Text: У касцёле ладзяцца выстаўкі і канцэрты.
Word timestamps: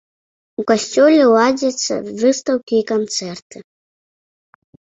У 0.61 0.63
касцёле 0.71 1.19
ладзяцца 1.33 1.93
выстаўкі 2.21 2.75
і 2.81 2.89
канцэрты. 2.95 3.57